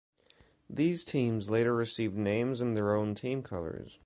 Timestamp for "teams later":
1.05-1.75